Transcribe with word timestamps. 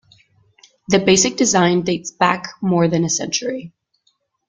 The 0.87 0.97
basic 0.97 1.35
design 1.37 1.83
dates 1.83 2.09
back 2.09 2.47
more 2.63 2.87
than 2.87 3.03
a 3.03 3.07
century. 3.09 3.71